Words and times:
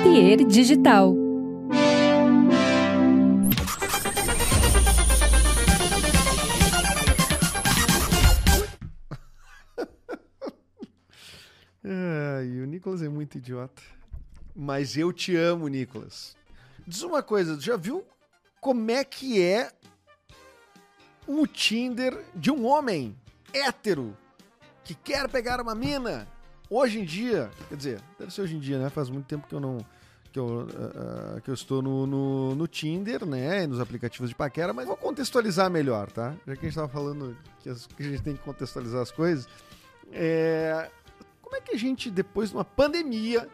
Zapier 0.00 0.44
Digital. 0.46 1.12
Ai, 11.84 12.60
o 12.60 12.66
Nicolas 12.66 13.02
é 13.02 13.10
muito 13.10 13.36
idiota. 13.36 13.82
Mas 14.56 14.96
eu 14.96 15.12
te 15.12 15.36
amo, 15.36 15.68
Nicolas. 15.68 16.34
Diz 16.86 17.02
uma 17.02 17.22
coisa, 17.22 17.60
já 17.60 17.76
viu 17.76 18.02
como 18.58 18.90
é 18.90 19.04
que 19.04 19.42
é 19.42 19.70
o 21.26 21.46
Tinder 21.46 22.24
de 22.34 22.50
um 22.50 22.66
homem 22.66 23.14
hétero 23.52 24.16
que 24.82 24.94
quer 24.94 25.28
pegar 25.28 25.60
uma 25.60 25.74
mina 25.74 26.26
hoje 26.70 27.00
em 27.00 27.04
dia? 27.04 27.50
Quer 27.68 27.76
dizer, 27.76 28.00
deve 28.18 28.32
ser 28.32 28.42
hoje 28.42 28.56
em 28.56 28.60
dia, 28.60 28.78
né? 28.78 28.88
Faz 28.88 29.10
muito 29.10 29.26
tempo 29.26 29.46
que 29.46 29.54
eu 29.54 29.60
não. 29.60 29.78
Que 30.32 30.38
eu, 30.38 30.46
uh, 30.46 31.40
que 31.40 31.50
eu 31.50 31.54
estou 31.54 31.82
no, 31.82 32.06
no, 32.06 32.54
no, 32.54 32.68
Tinder, 32.68 33.26
né? 33.26 33.66
Nos 33.66 33.80
aplicativos 33.80 34.28
de 34.28 34.36
paquera, 34.36 34.72
mas 34.72 34.86
vou 34.86 34.96
contextualizar 34.96 35.68
melhor, 35.68 36.08
tá? 36.12 36.36
Já 36.46 36.54
que 36.54 36.60
a 36.60 36.62
gente 36.62 36.68
estava 36.68 36.88
falando 36.88 37.36
que, 37.58 37.68
as, 37.68 37.86
que, 37.88 38.00
a 38.00 38.06
gente 38.06 38.22
tem 38.22 38.36
que 38.36 38.42
contextualizar 38.44 39.02
as 39.02 39.10
coisas. 39.10 39.48
É, 40.12 40.88
como 41.42 41.56
é 41.56 41.60
que 41.60 41.74
a 41.74 41.76
gente, 41.76 42.08
depois 42.12 42.50
de 42.50 42.54
uma 42.56 42.64
pandemia, 42.64 43.48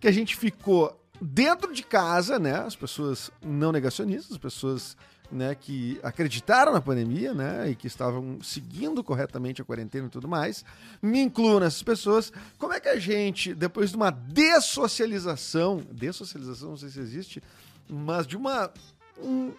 que 0.00 0.08
a 0.08 0.10
gente 0.10 0.34
ficou 0.34 0.98
dentro 1.20 1.74
de 1.74 1.82
casa, 1.82 2.38
né? 2.38 2.54
As 2.54 2.74
pessoas 2.74 3.30
não 3.44 3.70
negacionistas, 3.70 4.32
as 4.32 4.38
pessoas 4.38 4.96
né, 5.32 5.54
que 5.54 5.98
acreditaram 6.02 6.72
na 6.72 6.80
pandemia, 6.80 7.32
né, 7.32 7.70
e 7.70 7.74
que 7.74 7.86
estavam 7.86 8.40
seguindo 8.42 9.02
corretamente 9.02 9.62
a 9.62 9.64
quarentena 9.64 10.06
e 10.06 10.10
tudo 10.10 10.28
mais, 10.28 10.64
me 11.00 11.20
incluo 11.20 11.58
nessas 11.58 11.82
pessoas. 11.82 12.32
Como 12.58 12.72
é 12.72 12.78
que 12.78 12.88
a 12.88 12.98
gente, 12.98 13.54
depois 13.54 13.90
de 13.90 13.96
uma 13.96 14.10
dessocialização, 14.10 15.82
dessocialização 15.90 16.70
não 16.70 16.76
sei 16.76 16.90
se 16.90 17.00
existe, 17.00 17.42
mas 17.88 18.26
de 18.26 18.36
uma 18.36 18.70
um 19.18 19.52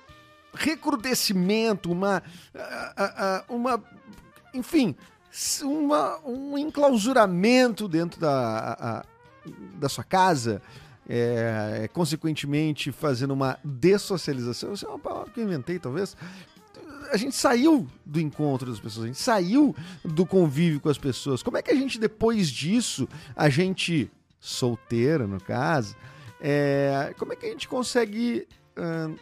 recrudescimento, 0.53 1.91
uma 1.91 2.21
uma 3.49 3.83
enfim, 4.53 4.95
uma, 5.63 6.19
um 6.19 6.57
enclausuramento 6.57 7.87
dentro 7.87 8.19
da, 8.19 8.77
a, 8.79 9.05
da 9.75 9.89
sua 9.89 10.03
casa, 10.03 10.61
é, 11.07 11.89
consequentemente 11.91 12.91
fazendo 12.91 13.31
uma 13.31 13.57
dessocialização. 13.63 14.73
Isso 14.73 14.85
é 14.85 14.89
uma 14.89 14.99
palavra 14.99 15.31
que 15.31 15.39
eu 15.39 15.43
inventei, 15.43 15.79
talvez. 15.79 16.15
A 17.11 17.17
gente 17.17 17.35
saiu 17.35 17.87
do 18.05 18.19
encontro 18.19 18.69
das 18.69 18.79
pessoas, 18.79 19.03
a 19.03 19.07
gente 19.07 19.19
saiu 19.19 19.75
do 20.03 20.25
convívio 20.25 20.79
com 20.79 20.89
as 20.89 20.97
pessoas. 20.97 21.43
Como 21.43 21.57
é 21.57 21.61
que 21.61 21.71
a 21.71 21.75
gente, 21.75 21.99
depois 21.99 22.49
disso, 22.49 23.07
a 23.35 23.49
gente, 23.49 24.09
solteira 24.39 25.27
no 25.27 25.39
caso, 25.39 25.95
é, 26.41 27.13
como 27.17 27.33
é 27.33 27.35
que 27.35 27.45
a 27.45 27.49
gente 27.49 27.67
consegue. 27.67 28.47
Uh, 28.77 29.17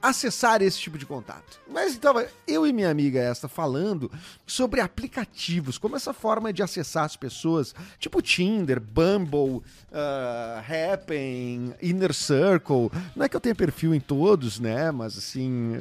acessar 0.00 0.62
esse 0.62 0.78
tipo 0.78 0.98
de 0.98 1.06
contato. 1.06 1.60
Mas 1.68 1.94
então, 1.94 2.14
eu 2.46 2.66
e 2.66 2.72
minha 2.72 2.90
amiga 2.90 3.18
esta 3.18 3.48
falando 3.48 4.10
sobre 4.46 4.80
aplicativos, 4.80 5.78
como 5.78 5.96
essa 5.96 6.12
forma 6.12 6.52
de 6.52 6.62
acessar 6.62 7.04
as 7.04 7.16
pessoas, 7.16 7.74
tipo 7.98 8.22
Tinder, 8.22 8.80
Bumble, 8.80 9.62
uh, 9.90 10.92
Happen, 10.92 11.74
Inner 11.82 12.14
Circle. 12.14 12.90
Não 13.14 13.24
é 13.24 13.28
que 13.28 13.36
eu 13.36 13.40
tenha 13.40 13.54
perfil 13.54 13.94
em 13.94 14.00
todos, 14.00 14.60
né? 14.60 14.90
Mas 14.90 15.18
assim, 15.18 15.72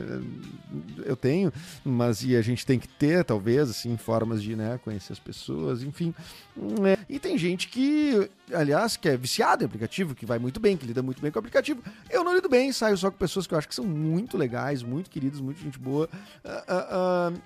eu 1.05 1.16
tenho, 1.16 1.52
mas 1.83 2.23
e 2.23 2.35
a 2.35 2.41
gente 2.41 2.66
tem 2.66 2.79
que 2.79 2.88
ter, 2.88 3.23
talvez, 3.23 3.69
assim, 3.69 3.95
formas 3.97 4.41
de 4.41 4.55
né, 4.55 4.79
conhecer 4.83 5.13
as 5.13 5.19
pessoas, 5.19 5.83
enfim. 5.83 6.13
É. 6.85 6.97
E 7.09 7.19
tem 7.19 7.38
gente 7.38 7.67
que, 7.67 8.29
aliás, 8.53 8.95
que 8.95 9.09
é 9.09 9.17
viciada 9.17 9.63
em 9.63 9.67
aplicativo, 9.67 10.16
que 10.16 10.25
vai 10.25 10.39
muito 10.39 10.59
bem, 10.59 10.77
que 10.77 10.85
lida 10.85 11.02
muito 11.02 11.22
bem 11.22 11.31
com 11.31 11.38
o 11.38 11.41
aplicativo. 11.41 11.83
Eu 12.09 12.23
não 12.23 12.33
lido 12.33 12.47
bem, 12.47 12.72
saio 12.72 12.97
só 12.97 13.11
com 13.11 13.17
pessoas 13.17 13.45
que 13.45 13.53
eu 13.53 13.57
acho 13.57 13.67
que 13.67 13.75
são 13.75 13.85
muito 13.85 14.14
legais, 14.38 14.83
muito 14.83 15.09
queridas, 15.09 15.39
muito 15.39 15.59
gente 15.59 15.80
boa. 15.80 16.09
Uh, 16.44 16.49
uh, 16.49 17.35
uh, 17.35 17.41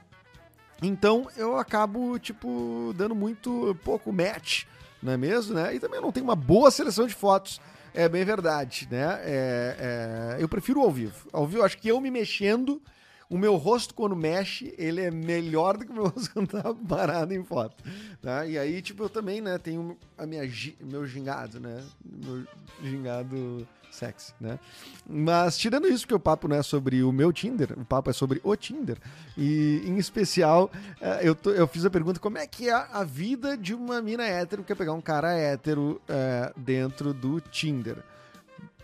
então 0.82 1.28
eu 1.36 1.58
acabo, 1.58 2.18
tipo, 2.20 2.94
dando 2.96 3.16
muito 3.16 3.78
pouco 3.84 4.12
match, 4.12 4.64
não 5.02 5.14
é 5.14 5.18
mesmo, 5.18 5.56
né? 5.56 5.76
E 5.76 5.80
também 5.80 6.02
não 6.02 6.12
tenho 6.12 6.26
uma 6.26 6.36
boa 6.36 6.72
seleção 6.72 7.08
de 7.08 7.14
fotos. 7.14 7.60
É 7.94 8.08
bem 8.08 8.24
verdade, 8.24 8.88
né? 8.90 9.20
É, 9.24 10.38
é, 10.38 10.44
eu 10.44 10.48
prefiro 10.48 10.82
ao 10.82 10.92
vivo. 10.92 11.28
Ao 11.34 11.48
vivo, 11.48 11.64
acho 11.64 11.78
que 11.78 11.88
eu 11.88 12.00
me 12.00 12.12
mexendo 12.12 12.82
o 13.30 13.38
meu 13.38 13.56
rosto, 13.58 13.94
quando 13.94 14.16
mexe, 14.16 14.74
ele 14.78 15.02
é 15.02 15.12
melhor 15.12 15.78
do 15.78 15.86
que 15.86 15.92
o 15.92 15.94
meu 15.94 16.08
rosto 16.08 16.32
quando 16.34 16.48
tá 16.48 16.74
parado 16.88 17.34
em 17.34 17.44
foto. 17.44 17.84
Tá? 18.22 18.46
E 18.46 18.58
aí, 18.58 18.82
tipo, 18.82 19.04
eu 19.04 19.10
também, 19.10 19.40
né, 19.40 19.58
tenho 19.58 19.96
a 20.18 20.26
minha, 20.26 20.42
meu 20.82 21.06
gingado, 21.06 21.60
né? 21.60 21.84
Meu 22.04 22.44
gingado 22.82 23.68
sexy, 23.92 24.34
né? 24.40 24.60
Mas 25.08 25.58
tirando 25.58 25.88
isso, 25.88 26.08
que 26.08 26.14
o 26.14 26.20
papo 26.20 26.48
não 26.48 26.56
é 26.56 26.64
sobre 26.64 27.04
o 27.04 27.12
meu 27.12 27.32
Tinder, 27.32 27.74
o 27.78 27.86
papo 27.86 28.10
é 28.10 28.14
sobre 28.14 28.40
o 28.44 28.56
Tinder. 28.56 28.98
E 29.38 29.82
em 29.86 29.98
especial, 29.98 30.72
eh, 31.02 31.22
eu, 31.24 31.36
tô, 31.36 31.52
eu 31.52 31.68
fiz 31.68 31.86
a 31.86 31.90
pergunta: 31.90 32.20
como 32.20 32.38
é 32.38 32.48
que 32.48 32.70
é 32.70 32.74
a 32.74 33.04
vida 33.04 33.58
de 33.58 33.74
uma 33.74 34.02
mina 34.02 34.24
hétero 34.24 34.62
que 34.62 34.70
quer 34.70 34.76
pegar 34.76 34.94
um 34.94 35.02
cara 35.02 35.34
hétero 35.34 36.02
é, 36.08 36.54
dentro 36.56 37.14
do 37.14 37.42
Tinder? 37.42 37.98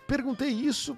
Perguntei 0.07 0.50
isso 0.50 0.97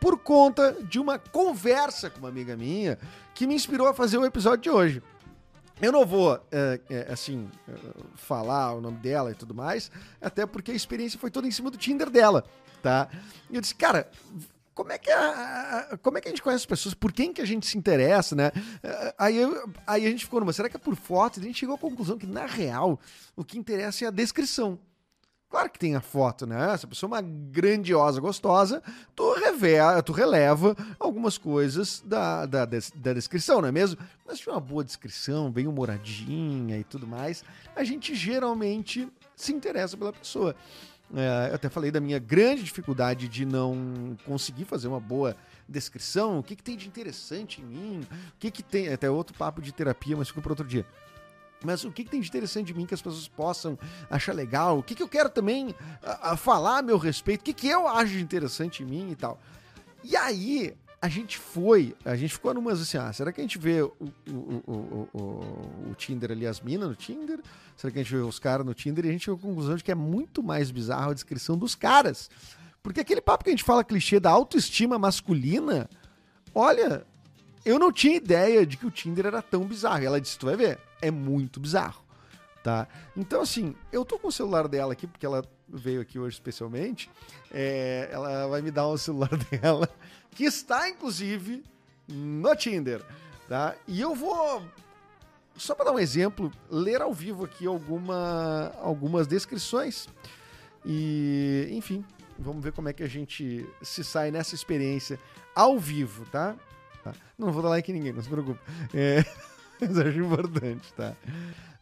por 0.00 0.18
conta 0.18 0.72
de 0.82 0.98
uma 0.98 1.18
conversa 1.18 2.08
com 2.08 2.20
uma 2.20 2.28
amiga 2.28 2.56
minha 2.56 2.98
que 3.34 3.46
me 3.46 3.54
inspirou 3.54 3.86
a 3.86 3.94
fazer 3.94 4.18
o 4.18 4.24
episódio 4.24 4.62
de 4.62 4.70
hoje. 4.70 5.02
Eu 5.80 5.92
não 5.92 6.04
vou, 6.04 6.38
é, 6.50 6.80
é, 6.90 7.12
assim, 7.12 7.48
é, 7.68 7.72
falar 8.14 8.74
o 8.74 8.80
nome 8.80 8.98
dela 8.98 9.30
e 9.30 9.34
tudo 9.34 9.54
mais, 9.54 9.90
até 10.20 10.44
porque 10.44 10.70
a 10.72 10.74
experiência 10.74 11.18
foi 11.18 11.30
toda 11.30 11.48
em 11.48 11.50
cima 11.50 11.70
do 11.70 11.78
Tinder 11.78 12.10
dela, 12.10 12.44
tá? 12.82 13.08
E 13.48 13.54
eu 13.54 13.60
disse, 13.60 13.74
cara, 13.74 14.10
como 14.74 14.92
é 14.92 14.98
que 14.98 15.10
a, 15.10 15.98
como 16.02 16.18
é 16.18 16.20
que 16.20 16.28
a 16.28 16.30
gente 16.30 16.42
conhece 16.42 16.62
as 16.62 16.66
pessoas? 16.66 16.94
Por 16.94 17.12
quem 17.12 17.32
que 17.32 17.40
a 17.40 17.46
gente 17.46 17.66
se 17.66 17.78
interessa, 17.78 18.34
né? 18.34 18.52
Aí, 19.18 19.38
eu, 19.38 19.70
aí 19.86 20.06
a 20.06 20.10
gente 20.10 20.24
ficou 20.24 20.40
numa, 20.40 20.52
será 20.52 20.68
que 20.68 20.76
é 20.76 20.80
por 20.80 20.96
foto? 20.96 21.38
E 21.38 21.40
a 21.40 21.44
gente 21.44 21.58
chegou 21.58 21.74
à 21.74 21.78
conclusão 21.78 22.18
que, 22.18 22.26
na 22.26 22.46
real, 22.46 22.98
o 23.34 23.44
que 23.44 23.58
interessa 23.58 24.04
é 24.04 24.08
a 24.08 24.10
descrição. 24.10 24.78
Claro 25.50 25.68
que 25.68 25.80
tem 25.80 25.96
a 25.96 26.00
foto, 26.00 26.46
né? 26.46 26.76
Se 26.76 26.84
a 26.84 26.88
pessoa 26.88 27.08
é 27.08 27.12
uma 27.14 27.22
grandiosa, 27.22 28.20
gostosa, 28.20 28.80
tu, 29.16 29.29
revela, 29.50 30.02
tu 30.02 30.12
releva 30.12 30.76
algumas 30.98 31.36
coisas 31.36 32.02
da, 32.04 32.46
da, 32.46 32.64
da 32.64 33.12
descrição, 33.12 33.60
não 33.60 33.68
é 33.68 33.72
mesmo? 33.72 33.98
Mas 34.26 34.38
se 34.38 34.48
uma 34.48 34.60
boa 34.60 34.84
descrição, 34.84 35.50
bem 35.50 35.66
humoradinha 35.66 36.78
e 36.78 36.84
tudo 36.84 37.06
mais, 37.06 37.44
a 37.74 37.84
gente 37.84 38.14
geralmente 38.14 39.08
se 39.36 39.52
interessa 39.52 39.96
pela 39.96 40.12
pessoa. 40.12 40.54
É, 41.14 41.50
eu 41.50 41.54
até 41.56 41.68
falei 41.68 41.90
da 41.90 42.00
minha 42.00 42.18
grande 42.20 42.62
dificuldade 42.62 43.28
de 43.28 43.44
não 43.44 44.16
conseguir 44.24 44.64
fazer 44.64 44.86
uma 44.86 45.00
boa 45.00 45.36
descrição. 45.68 46.38
O 46.38 46.42
que, 46.42 46.54
que 46.54 46.62
tem 46.62 46.76
de 46.76 46.86
interessante 46.86 47.60
em 47.60 47.64
mim? 47.64 48.00
O 48.02 48.38
que, 48.38 48.50
que 48.50 48.62
tem. 48.62 48.92
Até 48.92 49.10
outro 49.10 49.36
papo 49.36 49.60
de 49.60 49.72
terapia, 49.72 50.16
mas 50.16 50.28
fica 50.28 50.40
para 50.40 50.52
outro 50.52 50.66
dia. 50.66 50.86
Mas 51.64 51.84
o 51.84 51.90
que, 51.90 52.04
que, 52.04 52.10
tem 52.10 52.20
de 52.20 52.28
interessante 52.28 52.66
de 52.66 52.74
mim 52.74 52.86
que 52.86 52.94
as 52.94 53.02
pessoas 53.02 53.28
possam 53.28 53.78
achar 54.08 54.34
legal? 54.34 54.78
O 54.78 54.82
que, 54.82 54.94
que 54.94 55.02
eu 55.02 55.08
quero 55.08 55.28
também 55.28 55.74
a, 56.02 56.32
a 56.32 56.36
falar 56.36 56.78
a 56.78 56.82
meu 56.82 56.98
respeito? 56.98 57.42
O 57.42 57.44
que, 57.44 57.52
que 57.52 57.68
eu 57.68 57.86
acho 57.86 58.12
de 58.12 58.22
interessante 58.22 58.82
em 58.82 58.86
mim 58.86 59.10
e 59.10 59.16
tal? 59.16 59.38
E 60.02 60.16
aí, 60.16 60.74
a 61.02 61.08
gente 61.08 61.38
foi, 61.38 61.94
a 62.04 62.14
gente 62.14 62.34
ficou 62.34 62.52
numas 62.52 62.80
assim, 62.80 62.98
ah, 62.98 63.10
será 63.12 63.32
que 63.32 63.40
a 63.40 63.44
gente 63.44 63.58
vê 63.58 63.80
o, 63.80 63.92
o, 64.28 64.62
o, 64.66 65.08
o, 65.14 65.90
o 65.90 65.94
Tinder 65.96 66.30
ali, 66.30 66.46
as 66.46 66.60
minas 66.60 66.88
no 66.88 66.94
Tinder? 66.94 67.40
Será 67.74 67.90
que 67.90 67.98
a 67.98 68.02
gente 68.02 68.14
vê 68.14 68.20
os 68.20 68.38
caras 68.38 68.66
no 68.66 68.74
Tinder? 68.74 69.06
E 69.06 69.08
a 69.08 69.12
gente 69.12 69.24
chegou 69.24 69.38
à 69.38 69.42
conclusão 69.42 69.76
de 69.76 69.82
que 69.82 69.90
é 69.90 69.94
muito 69.94 70.42
mais 70.42 70.70
bizarro 70.70 71.10
a 71.10 71.14
descrição 71.14 71.56
dos 71.56 71.74
caras. 71.74 72.28
Porque 72.82 73.00
aquele 73.00 73.22
papo 73.22 73.44
que 73.44 73.50
a 73.50 73.52
gente 73.52 73.64
fala 73.64 73.82
clichê 73.82 74.20
da 74.20 74.30
autoestima 74.30 74.98
masculina, 74.98 75.88
olha, 76.54 77.06
eu 77.64 77.78
não 77.78 77.90
tinha 77.90 78.16
ideia 78.16 78.66
de 78.66 78.76
que 78.76 78.86
o 78.86 78.90
Tinder 78.90 79.26
era 79.26 79.40
tão 79.40 79.64
bizarro. 79.64 80.02
E 80.02 80.06
ela 80.06 80.20
disse, 80.20 80.38
tu 80.38 80.46
vai 80.46 80.56
ver, 80.56 80.78
é 81.00 81.10
muito 81.10 81.60
bizarro, 81.60 82.02
tá? 82.62 82.86
Então, 83.16 83.42
assim, 83.42 83.74
eu 83.92 84.04
tô 84.04 84.18
com 84.18 84.28
o 84.28 84.32
celular 84.32 84.68
dela 84.68 84.92
aqui, 84.92 85.06
porque 85.06 85.26
ela 85.26 85.44
veio 85.68 86.00
aqui 86.00 86.18
hoje 86.18 86.34
especialmente, 86.34 87.10
é, 87.50 88.08
ela 88.10 88.48
vai 88.48 88.62
me 88.62 88.70
dar 88.70 88.86
o 88.86 88.94
um 88.94 88.96
celular 88.96 89.30
dela, 89.50 89.88
que 90.32 90.44
está, 90.44 90.88
inclusive, 90.88 91.62
no 92.08 92.54
Tinder, 92.56 93.02
tá? 93.48 93.74
E 93.86 94.00
eu 94.00 94.14
vou, 94.14 94.62
só 95.56 95.74
para 95.74 95.86
dar 95.86 95.92
um 95.92 95.98
exemplo, 95.98 96.50
ler 96.70 97.02
ao 97.02 97.12
vivo 97.12 97.44
aqui 97.44 97.66
alguma, 97.66 98.72
algumas 98.80 99.26
descrições 99.26 100.08
e, 100.84 101.68
enfim, 101.72 102.04
vamos 102.38 102.62
ver 102.62 102.72
como 102.72 102.88
é 102.88 102.92
que 102.92 103.02
a 103.02 103.08
gente 103.08 103.66
se 103.82 104.02
sai 104.02 104.30
nessa 104.30 104.54
experiência 104.54 105.20
ao 105.54 105.78
vivo, 105.78 106.24
tá? 106.26 106.56
tá? 107.04 107.12
Não 107.38 107.52
vou 107.52 107.62
dar 107.62 107.70
like 107.70 107.90
em 107.90 107.94
ninguém, 107.94 108.12
não 108.12 108.22
se 108.22 108.28
preocupe. 108.28 108.60
É... 108.94 109.24
Mas 109.80 109.98
acho 109.98 110.18
importante, 110.18 110.92
tá? 110.94 111.16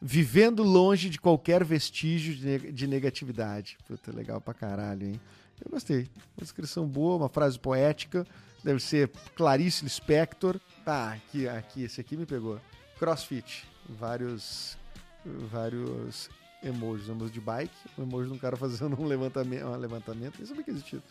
Vivendo 0.01 0.63
longe 0.63 1.11
de 1.11 1.19
qualquer 1.21 1.65
vestígio 1.65 2.35
de 2.73 2.87
negatividade. 2.87 3.77
Puta, 3.87 4.15
legal 4.15 4.41
pra 4.41 4.55
caralho, 4.55 5.09
hein? 5.09 5.21
Eu 5.65 5.71
gostei. 5.71 6.09
Uma 6.37 6.43
descrição 6.43 6.87
boa, 6.87 7.17
uma 7.17 7.29
frase 7.29 7.59
poética. 7.59 8.27
Deve 8.63 8.81
ser 8.81 9.11
Clarice 9.35 9.83
Lispector. 9.83 10.61
Tá, 10.85 11.13
aqui, 11.13 11.49
aqui, 11.49 11.83
esse 11.85 12.01
aqui 12.01 12.17
me 12.17 12.27
pegou. 12.27 12.61
Crossfit. 12.99 13.67
Vários. 13.89 14.79
Vários 15.25 16.31
emojis. 16.63 17.09
Um 17.09 17.13
emoji 17.13 17.33
de 17.33 17.41
bike, 17.41 17.75
um 17.97 18.03
emoji 18.03 18.29
de 18.29 18.35
um 18.35 18.39
cara 18.39 18.57
fazendo 18.59 19.01
um 19.01 19.05
levantamento. 19.05 19.65
Um 19.65 19.77
levantamento, 19.77 20.35
nem 20.39 20.47
sabia 20.47 20.63
que 20.63 20.71
existia. 20.71 21.03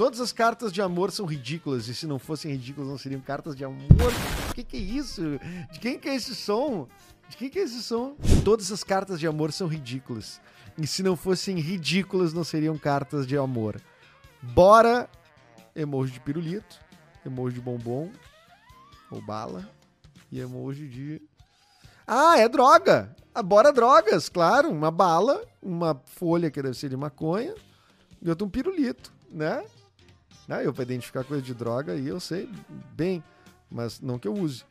Todas 0.00 0.18
as 0.18 0.32
cartas 0.32 0.72
de 0.72 0.80
amor 0.80 1.12
são 1.12 1.26
ridículas, 1.26 1.86
e 1.86 1.94
se 1.94 2.06
não 2.06 2.18
fossem 2.18 2.52
ridículas, 2.52 2.88
não 2.88 2.96
seriam 2.96 3.20
cartas 3.20 3.54
de 3.54 3.66
amor. 3.66 4.10
O 4.48 4.54
que, 4.54 4.64
que 4.64 4.78
é 4.78 4.80
isso? 4.80 5.20
De 5.70 5.78
quem 5.78 5.98
que 5.98 6.08
é 6.08 6.14
esse 6.14 6.34
som? 6.34 6.88
De 7.28 7.36
quem 7.36 7.50
que 7.50 7.58
é 7.58 7.62
esse 7.64 7.82
som? 7.82 8.16
Todas 8.42 8.72
as 8.72 8.82
cartas 8.82 9.20
de 9.20 9.26
amor 9.26 9.52
são 9.52 9.66
ridículas. 9.66 10.40
E 10.78 10.86
se 10.86 11.02
não 11.02 11.16
fossem 11.16 11.58
ridículas, 11.58 12.32
não 12.32 12.42
seriam 12.42 12.78
cartas 12.78 13.26
de 13.26 13.36
amor. 13.36 13.78
Bora! 14.40 15.06
Emoji 15.76 16.14
de 16.14 16.20
pirulito, 16.20 16.80
emoji 17.26 17.56
de 17.56 17.60
bombom, 17.60 18.10
ou 19.10 19.20
bala, 19.20 19.68
e 20.32 20.40
emoji 20.40 20.88
de. 20.88 21.22
Ah, 22.06 22.38
é 22.38 22.48
droga! 22.48 23.14
Ah, 23.34 23.42
bora 23.42 23.70
drogas, 23.70 24.30
claro. 24.30 24.70
Uma 24.70 24.90
bala, 24.90 25.44
uma 25.60 26.00
folha 26.06 26.50
que 26.50 26.62
deve 26.62 26.74
ser 26.74 26.88
de 26.88 26.96
maconha, 26.96 27.54
e 28.22 28.30
outro 28.30 28.46
um 28.46 28.50
pirulito, 28.50 29.12
né? 29.30 29.62
Ah, 30.50 30.64
eu 30.64 30.74
para 30.74 30.82
identificar 30.82 31.22
coisa 31.22 31.40
de 31.40 31.54
droga 31.54 31.92
aí 31.92 32.08
eu 32.08 32.18
sei 32.18 32.50
bem, 32.92 33.22
mas 33.70 34.00
não 34.00 34.18
que 34.18 34.26
eu 34.26 34.34
use. 34.34 34.64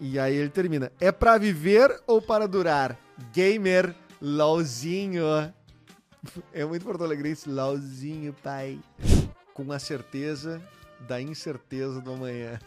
E 0.00 0.18
aí 0.18 0.34
ele 0.34 0.50
termina: 0.50 0.90
é 0.98 1.12
para 1.12 1.38
viver 1.38 2.02
ou 2.08 2.20
para 2.20 2.48
durar? 2.48 2.98
Gamer, 3.32 3.94
LOLzinho. 4.20 5.24
É 6.52 6.62
muito 6.66 6.84
Porto 6.84 7.02
Alegrense, 7.02 7.48
LOLzinho, 7.48 8.34
pai. 8.42 8.78
Com 9.54 9.72
a 9.72 9.78
certeza 9.78 10.60
da 11.08 11.18
incerteza 11.18 11.98
do 11.98 12.12
amanhã. 12.12 12.58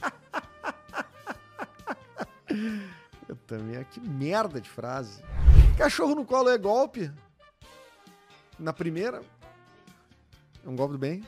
eu 3.28 3.36
também, 3.46 3.76
ah, 3.76 3.84
que 3.84 4.00
merda 4.00 4.62
de 4.62 4.70
frase. 4.70 5.22
Cachorro 5.76 6.14
no 6.14 6.24
colo 6.24 6.48
é 6.48 6.56
golpe? 6.56 7.12
Na 8.58 8.72
primeira? 8.72 9.20
É 10.64 10.68
um 10.70 10.74
golpe 10.74 10.92
do 10.92 10.98
bem? 10.98 11.22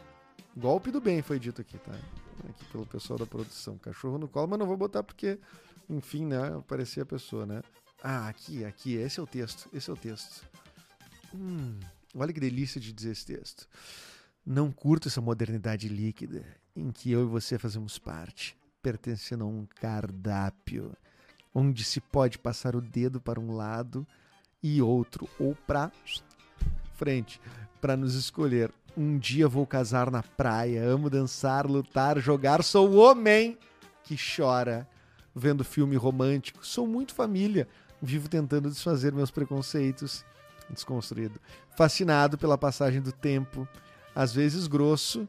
Golpe 0.57 0.91
do 0.91 1.01
bem 1.01 1.21
foi 1.21 1.39
dito 1.39 1.61
aqui, 1.61 1.79
tá? 1.79 1.93
Aqui 2.49 2.65
pelo 2.67 2.87
pessoal 2.87 3.19
da 3.19 3.27
produção. 3.27 3.77
Cachorro 3.79 4.19
no 4.19 4.29
colo, 4.29 4.49
mas 4.49 4.59
não 4.59 4.67
vou 4.67 4.77
botar 4.77 5.03
porque, 5.03 5.39
enfim, 5.89 6.25
né? 6.25 6.57
Aparecia 6.57 7.03
a 7.03 7.07
pessoa, 7.07 7.45
né? 7.45 7.61
Ah, 8.03 8.29
aqui, 8.29 8.65
aqui. 8.65 8.95
Esse 8.95 9.19
é 9.19 9.23
o 9.23 9.27
texto. 9.27 9.69
Esse 9.73 9.91
é 9.91 9.93
o 9.93 9.97
texto. 9.97 10.47
Hum, 11.35 11.81
olha 12.15 12.33
que 12.33 12.39
delícia 12.39 12.81
de 12.81 12.93
dizer 12.93 13.11
esse 13.11 13.27
texto. 13.27 13.69
Não 14.47 14.71
curto 14.71 15.09
essa 15.09 15.21
modernidade 15.21 15.89
líquida 15.89 16.45
em 16.77 16.93
que 16.93 17.11
eu 17.11 17.23
e 17.23 17.27
você 17.27 17.59
fazemos 17.59 17.99
parte, 17.99 18.57
pertencendo 18.83 19.45
a 19.45 19.47
um 19.47 19.67
cardápio, 19.67 20.97
onde 21.53 21.83
se 21.83 22.01
pode 22.01 22.39
passar 22.39 22.77
o 22.77 22.81
dedo 22.81 23.21
para 23.21 23.41
um 23.41 23.53
lado 23.53 24.07
e 24.63 24.81
outro, 24.81 25.29
ou 25.39 25.55
para 25.55 25.91
frente, 26.95 27.41
para 27.81 27.97
nos 27.97 28.15
escolher. 28.15 28.71
Um 28.97 29.19
dia 29.19 29.49
vou 29.49 29.67
casar 29.67 30.11
na 30.11 30.23
praia, 30.23 30.85
amo 30.85 31.11
dançar, 31.11 31.67
lutar, 31.67 32.19
jogar, 32.21 32.63
sou 32.63 32.91
o 32.91 32.97
homem 32.97 33.59
que 34.05 34.17
chora 34.17 34.89
vendo 35.35 35.65
filme 35.65 35.97
romântico. 35.97 36.65
Sou 36.65 36.87
muito 36.87 37.15
família, 37.15 37.67
vivo 38.01 38.29
tentando 38.29 38.71
desfazer 38.71 39.13
meus 39.13 39.31
preconceitos. 39.31 40.25
Desconstruído. 40.71 41.41
Fascinado 41.77 42.39
pela 42.39 42.57
passagem 42.57 43.03
do 43.03 43.13
tempo, 43.13 43.69
às 44.15 44.33
vezes 44.33 44.67
grosso 44.67 45.29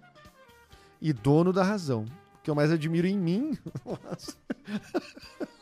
e 1.02 1.12
dono 1.12 1.52
da 1.52 1.64
razão. 1.64 2.06
O 2.36 2.42
que 2.44 2.50
eu 2.50 2.56
mais 2.56 2.72
admiro 2.72 3.08
em 3.08 3.18
mim. 3.18 3.58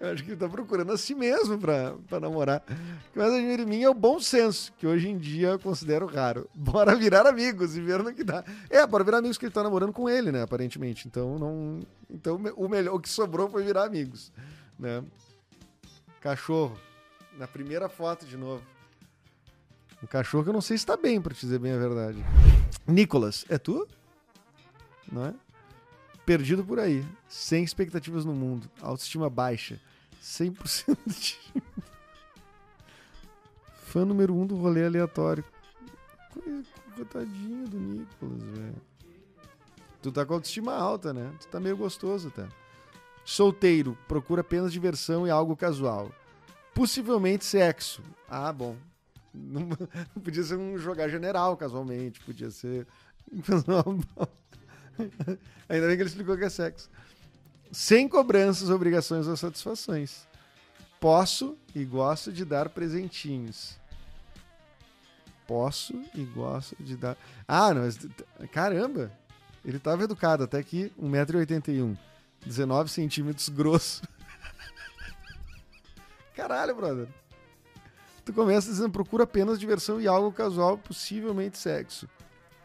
Eu 0.00 0.12
acho 0.12 0.24
que 0.24 0.30
ele 0.30 0.38
tá 0.38 0.48
procurando 0.48 0.90
a 0.92 0.96
si 0.96 1.14
mesmo 1.14 1.58
pra 1.58 2.18
namorar. 2.18 2.64
O 2.66 3.12
que 3.12 3.18
mais 3.18 3.34
admiro 3.34 3.62
em 3.64 3.66
mim 3.66 3.82
é 3.82 3.90
o 3.90 3.92
bom 3.92 4.18
senso, 4.18 4.72
que 4.78 4.86
hoje 4.86 5.10
em 5.10 5.18
dia 5.18 5.48
eu 5.48 5.58
considero 5.58 6.06
raro. 6.06 6.48
Bora 6.56 6.96
virar 6.96 7.26
amigos 7.26 7.76
e 7.76 7.82
ver 7.82 8.02
no 8.02 8.14
que 8.14 8.24
dá. 8.24 8.42
É, 8.70 8.86
bora 8.86 9.04
virar 9.04 9.18
amigos 9.18 9.36
que 9.36 9.44
ele 9.44 9.52
tá 9.52 9.62
namorando 9.62 9.92
com 9.92 10.08
ele, 10.08 10.32
né? 10.32 10.42
Aparentemente. 10.42 11.06
Então, 11.06 11.38
não. 11.38 11.80
Então, 12.08 12.36
o 12.56 12.66
melhor, 12.66 12.94
o 12.94 13.00
que 13.00 13.10
sobrou 13.10 13.50
foi 13.50 13.62
virar 13.62 13.84
amigos, 13.84 14.32
né? 14.78 15.04
Cachorro. 16.22 16.78
Na 17.36 17.46
primeira 17.46 17.86
foto 17.86 18.24
de 18.24 18.38
novo. 18.38 18.64
Um 20.02 20.06
cachorro 20.06 20.44
que 20.44 20.48
eu 20.48 20.54
não 20.54 20.62
sei 20.62 20.78
se 20.78 20.86
tá 20.86 20.96
bem, 20.96 21.20
pra 21.20 21.34
te 21.34 21.40
dizer 21.40 21.58
bem 21.58 21.72
a 21.72 21.78
verdade. 21.78 22.24
Nicolas, 22.86 23.44
é 23.50 23.58
tu? 23.58 23.86
Não 25.12 25.26
é? 25.26 25.34
Perdido 26.24 26.64
por 26.64 26.78
aí. 26.78 27.04
Sem 27.28 27.62
expectativas 27.62 28.24
no 28.24 28.34
mundo. 28.34 28.70
Autoestima 28.80 29.28
baixa 29.28 29.78
100% 30.20 30.96
de 31.06 31.38
Fã 33.86 34.04
número 34.04 34.34
um 34.34 34.46
do 34.46 34.54
rolê 34.54 34.84
aleatório. 34.84 35.44
Coitadinho 36.94 37.66
do 37.66 37.76
Nicolas, 37.76 38.42
velho. 38.42 38.82
Tu 40.00 40.12
tá 40.12 40.24
com 40.24 40.34
autoestima 40.34 40.74
alta, 40.74 41.12
né? 41.12 41.34
Tu 41.40 41.48
tá 41.48 41.58
meio 41.58 41.76
gostoso, 41.76 42.30
tá? 42.30 42.48
Solteiro, 43.24 43.98
procura 44.06 44.42
apenas 44.42 44.72
diversão 44.72 45.26
e 45.26 45.30
algo 45.30 45.56
casual. 45.56 46.12
Possivelmente 46.72 47.44
sexo. 47.44 48.00
Ah, 48.28 48.52
bom. 48.52 48.76
Não 49.34 49.68
podia 50.22 50.44
ser 50.44 50.56
um 50.56 50.78
jogar 50.78 51.08
general, 51.08 51.56
casualmente. 51.56 52.20
Podia 52.20 52.50
ser. 52.50 52.86
Ainda 55.68 55.86
bem 55.86 55.96
que 55.96 56.02
ele 56.02 56.08
explicou 56.08 56.36
que 56.36 56.44
é 56.44 56.50
sexo 56.50 56.88
sem 57.72 58.08
cobranças, 58.08 58.70
obrigações 58.70 59.26
ou 59.26 59.36
satisfações. 59.36 60.26
Posso 60.98 61.56
e 61.74 61.84
gosto 61.84 62.32
de 62.32 62.44
dar 62.44 62.68
presentinhos. 62.68 63.78
Posso 65.46 65.94
e 66.14 66.24
gosto 66.24 66.76
de 66.80 66.96
dar. 66.96 67.16
Ah, 67.46 67.72
não, 67.72 67.88
caramba! 68.52 69.10
Ele 69.64 69.76
estava 69.76 70.04
educado 70.04 70.44
até 70.44 70.58
aqui, 70.58 70.92
1,81m, 71.00 71.96
19 72.44 72.90
centímetros 72.90 73.48
grosso. 73.48 74.02
Caralho, 76.34 76.74
brother. 76.74 77.08
Tu 78.24 78.32
começa 78.32 78.70
dizendo 78.70 78.90
procura 78.90 79.24
apenas 79.24 79.58
diversão 79.58 80.00
e 80.00 80.06
algo 80.06 80.32
casual, 80.32 80.78
possivelmente 80.78 81.58
sexo. 81.58 82.08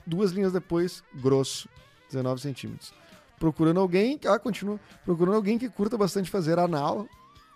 Duas 0.06 0.32
linhas 0.32 0.54
depois, 0.54 1.04
grosso, 1.16 1.68
19 2.10 2.42
centímetros 2.42 2.94
procurando 3.40 3.80
alguém. 3.80 4.20
Ah, 4.28 4.40
continua. 4.40 4.80
Procurando 5.04 5.36
alguém 5.36 5.58
que 5.58 5.70
curta 5.70 5.98
bastante 5.98 6.30
fazer 6.30 6.60
anal. 6.60 7.08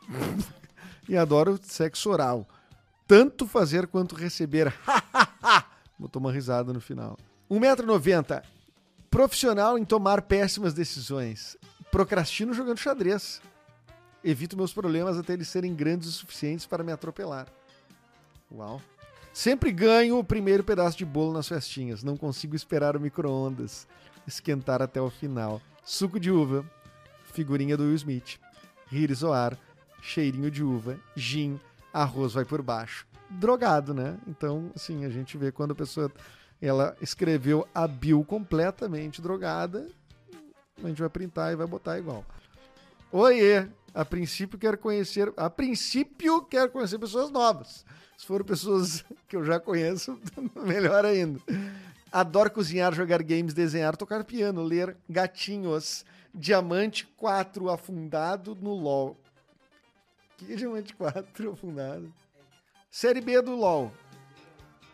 e 1.08 1.18
adora 1.18 1.52
o 1.52 1.60
sexo 1.62 2.10
oral. 2.10 2.48
Tanto 3.08 3.48
fazer 3.48 3.88
quanto 3.88 4.16
receber. 4.16 4.74
Botou 5.98 6.22
uma 6.22 6.32
risada 6.32 6.72
no 6.72 6.80
final. 6.80 7.18
1,90m. 7.50 8.44
Profissional 9.10 9.78
em 9.78 9.84
tomar 9.84 10.22
péssimas 10.22 10.74
decisões. 10.74 11.58
Procrastino 11.92 12.54
jogando 12.54 12.78
xadrez. 12.78 13.42
Evito 14.24 14.56
meus 14.56 14.74
problemas 14.74 15.18
até 15.18 15.34
eles 15.34 15.48
serem 15.48 15.74
grandes 15.74 16.10
o 16.10 16.12
suficientes 16.12 16.66
para 16.66 16.84
me 16.84 16.92
atropelar. 16.92 17.48
Uau. 18.52 18.82
Sempre 19.34 19.72
ganho 19.72 20.20
o 20.20 20.24
primeiro 20.24 20.64
pedaço 20.64 20.98
de 20.98 21.06
bolo 21.06 21.34
nas 21.34 21.48
festinhas. 21.48 22.04
Não 22.04 22.18
consigo 22.18 22.56
esperar 22.56 22.96
o 22.96 23.00
micro-ondas 23.00 23.88
esquentar 24.30 24.82
até 24.82 25.02
o 25.02 25.10
final. 25.10 25.62
Suco 25.84 26.20
de 26.20 26.32
uva, 26.32 26.66
figurinha 27.26 27.76
do 27.76 27.84
Will 27.84 27.96
Smith. 27.96 28.40
Rir 28.88 29.14
zoar, 29.14 29.58
cheirinho 30.02 30.50
de 30.50 30.64
uva, 30.64 31.00
gin, 31.16 31.60
arroz 31.94 32.34
vai 32.34 32.46
por 32.46 32.62
baixo. 32.62 33.06
Drogado, 33.30 33.94
né? 33.94 34.18
Então, 34.28 34.72
assim, 34.76 35.06
a 35.06 35.10
gente 35.10 35.38
vê 35.38 35.52
quando 35.52 35.72
a 35.72 35.76
pessoa 35.76 36.12
ela 36.62 36.96
escreveu 37.02 37.68
a 37.74 37.88
Bill 37.88 38.24
completamente 38.26 39.22
drogada, 39.22 39.88
a 40.84 40.88
gente 40.88 41.00
vai 41.00 41.10
printar 41.10 41.52
e 41.52 41.56
vai 41.56 41.68
botar 41.68 41.98
igual. 41.98 42.26
Oiê! 43.12 43.68
A 43.94 44.06
princípio 44.06 44.60
quero 44.60 44.78
conhecer, 44.78 45.34
a 45.36 45.50
princípio 45.50 46.44
quero 46.44 46.70
conhecer 46.70 47.00
pessoas 47.00 47.32
novas. 47.32 47.84
Se 48.18 48.26
forem 48.26 48.46
pessoas 48.46 49.04
que 49.28 49.36
eu 49.36 49.44
já 49.44 49.60
conheço, 49.60 50.20
melhor 50.56 51.06
ainda. 51.06 51.40
Adoro 52.12 52.50
cozinhar, 52.52 52.94
jogar 52.94 53.22
games, 53.22 53.54
desenhar, 53.54 53.96
tocar 53.96 54.24
piano, 54.24 54.64
ler 54.64 54.98
gatinhos. 55.08 56.06
Diamante 56.34 57.06
4 57.18 57.70
afundado 57.70 58.56
no 58.56 58.74
LoL. 58.74 59.18
Que 60.38 60.56
Diamante 60.56 60.96
4 60.96 61.52
afundado? 61.52 62.12
Série 62.90 63.22
B 63.22 63.42
do 63.42 63.56
LoL. 63.56 63.92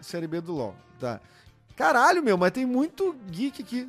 Série 0.02 0.28
B 0.28 0.42
do 0.42 0.54
LoL, 0.54 0.76
tá. 1.00 1.22
Caralho, 1.76 2.24
meu, 2.24 2.38
mas 2.38 2.52
tem 2.52 2.66
muito 2.66 3.14
geek 3.30 3.62
aqui. 3.62 3.88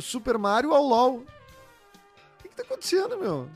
Super 0.00 0.38
Mario 0.38 0.72
ao 0.72 0.82
LoL. 0.82 1.16
O 1.18 1.26
que, 2.42 2.48
que 2.48 2.56
tá 2.56 2.62
acontecendo, 2.62 3.18
meu? 3.18 3.48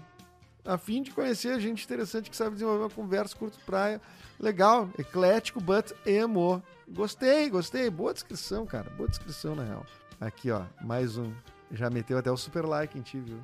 A 0.65 0.79
fim 0.79 1.03
de 1.03 1.11
conhecer 1.11 1.59
gente 1.59 1.85
interessante 1.85 2.31
que 2.31 2.37
sabe 2.37 2.53
desenvolver 2.53 2.85
uma 2.85 2.91
conversa, 2.91 3.37
curto 3.37 3.59
praia. 3.67 4.01
Legal, 4.39 4.89
eclético, 4.99 5.61
but 5.61 5.93
emo. 6.07 6.63
Gostei, 6.93 7.49
gostei. 7.49 7.89
Boa 7.89 8.13
descrição, 8.13 8.67
cara. 8.67 8.91
Boa 8.91 9.09
descrição, 9.09 9.55
na 9.55 9.65
real. 9.65 9.87
Aqui, 10.21 10.51
ó, 10.51 10.65
mais 10.83 11.17
um. 11.17 11.33
Já 11.71 11.89
meteu 11.89 12.19
até 12.19 12.31
o 12.31 12.37
super 12.37 12.67
like 12.67 12.99
em 12.99 13.03
ti, 13.03 13.19
viu? 13.19 13.43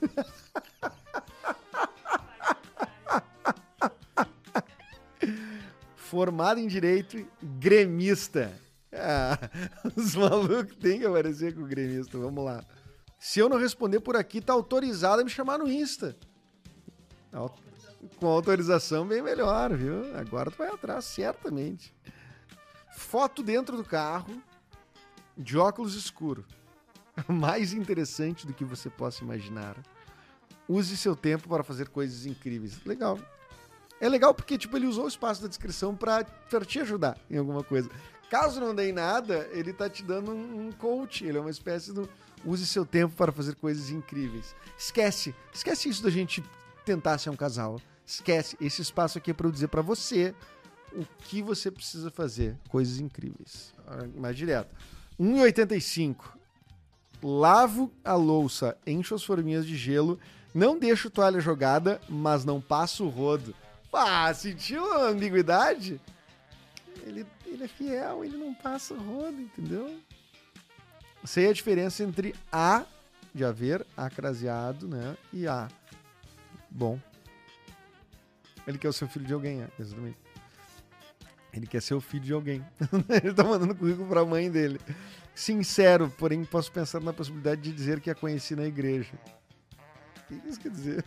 formado 5.96 6.60
em 6.60 6.66
direito, 6.66 7.26
gremista. 7.42 8.52
Ah, 8.92 9.38
os 9.96 10.14
malucos 10.14 10.76
têm 10.76 11.00
que 11.00 11.06
aparecer 11.06 11.54
com 11.54 11.62
o 11.62 11.66
gremista. 11.66 12.18
Vamos 12.18 12.44
lá. 12.44 12.62
Se 13.18 13.40
eu 13.40 13.48
não 13.48 13.56
responder 13.56 13.98
por 14.00 14.14
aqui, 14.14 14.40
tá 14.40 14.52
autorizado 14.52 15.22
a 15.22 15.24
me 15.24 15.30
chamar 15.30 15.58
no 15.58 15.66
Insta. 15.68 16.14
Com 18.22 18.28
autorização 18.28 19.04
bem 19.04 19.20
melhor, 19.20 19.76
viu? 19.76 20.16
Agora 20.16 20.48
tu 20.48 20.56
vai 20.58 20.68
atrás, 20.68 21.06
certamente. 21.06 21.92
Foto 22.94 23.42
dentro 23.42 23.76
do 23.76 23.84
carro, 23.84 24.40
de 25.36 25.58
óculos 25.58 25.96
escuro. 25.96 26.44
Mais 27.26 27.72
interessante 27.72 28.46
do 28.46 28.54
que 28.54 28.64
você 28.64 28.88
possa 28.88 29.24
imaginar. 29.24 29.76
Use 30.68 30.96
seu 30.96 31.16
tempo 31.16 31.48
para 31.48 31.64
fazer 31.64 31.88
coisas 31.88 32.24
incríveis. 32.24 32.78
Legal. 32.84 33.18
É 34.00 34.08
legal 34.08 34.32
porque, 34.32 34.56
tipo, 34.56 34.76
ele 34.76 34.86
usou 34.86 35.06
o 35.06 35.08
espaço 35.08 35.42
da 35.42 35.48
descrição 35.48 35.96
para 35.96 36.24
te 36.64 36.78
ajudar 36.78 37.18
em 37.28 37.38
alguma 37.38 37.64
coisa. 37.64 37.90
Caso 38.30 38.60
não 38.60 38.72
dê 38.72 38.92
nada, 38.92 39.48
ele 39.50 39.72
tá 39.72 39.90
te 39.90 40.04
dando 40.04 40.30
um 40.30 40.70
coach. 40.70 41.24
Ele 41.24 41.38
é 41.38 41.40
uma 41.40 41.50
espécie 41.50 41.92
do. 41.92 42.08
Use 42.44 42.68
seu 42.68 42.86
tempo 42.86 43.16
para 43.16 43.32
fazer 43.32 43.56
coisas 43.56 43.90
incríveis. 43.90 44.54
Esquece. 44.78 45.34
Esquece 45.52 45.88
isso 45.88 46.04
da 46.04 46.10
gente 46.10 46.40
tentar 46.84 47.18
ser 47.18 47.30
um 47.30 47.36
casal. 47.36 47.80
Esquece. 48.06 48.56
Esse 48.60 48.82
espaço 48.82 49.18
aqui 49.18 49.30
é 49.30 49.34
para 49.34 49.46
eu 49.46 49.52
dizer 49.52 49.68
para 49.68 49.82
você 49.82 50.34
o 50.92 51.04
que 51.24 51.42
você 51.42 51.70
precisa 51.70 52.10
fazer. 52.10 52.56
Coisas 52.68 53.00
incríveis. 53.00 53.72
Ah, 53.86 54.06
mais 54.16 54.36
direto. 54.36 54.74
1,85. 55.20 56.16
Lavo 57.22 57.92
a 58.04 58.14
louça, 58.14 58.76
encho 58.84 59.14
as 59.14 59.22
forminhas 59.22 59.64
de 59.64 59.76
gelo, 59.76 60.18
não 60.52 60.76
deixo 60.76 61.08
toalha 61.08 61.40
jogada, 61.40 62.00
mas 62.08 62.44
não 62.44 62.60
passo 62.60 63.04
o 63.04 63.08
rodo. 63.08 63.54
Ah, 63.92 64.32
sentiu 64.34 64.84
a 64.92 65.08
ambiguidade? 65.08 66.00
Ele, 67.06 67.24
ele 67.46 67.64
é 67.64 67.68
fiel, 67.68 68.24
ele 68.24 68.36
não 68.36 68.52
passa 68.52 68.94
o 68.94 68.98
rodo, 68.98 69.40
entendeu? 69.40 69.98
Sei 71.24 71.48
a 71.48 71.52
diferença 71.52 72.02
entre 72.02 72.34
A 72.50 72.84
de 73.34 73.44
haver, 73.44 73.86
acraseado, 73.96 74.88
né? 74.88 75.16
E 75.32 75.46
A. 75.46 75.68
Bom. 76.70 76.98
Ele 78.66 78.78
quer 78.78 78.88
o 78.88 78.92
seu 78.92 79.08
filho 79.08 79.24
de 79.24 79.32
alguém, 79.32 79.62
é, 79.62 79.68
exatamente. 79.78 80.18
Ele 81.52 81.66
quer 81.66 81.82
ser 81.82 81.94
o 81.94 82.00
filho 82.00 82.24
de 82.24 82.32
alguém. 82.32 82.64
ele 83.22 83.34
tá 83.34 83.44
mandando 83.44 83.74
currículo 83.74 84.08
pra 84.08 84.24
mãe 84.24 84.50
dele. 84.50 84.80
Sincero, 85.34 86.10
porém 86.18 86.44
posso 86.44 86.72
pensar 86.72 87.00
na 87.00 87.12
possibilidade 87.12 87.60
de 87.60 87.72
dizer 87.72 88.00
que 88.00 88.10
a 88.10 88.14
conheci 88.14 88.56
na 88.56 88.64
igreja. 88.64 89.12
O 90.16 90.40
que 90.40 90.48
isso 90.48 90.60
quer 90.60 90.70
dizer? 90.70 91.04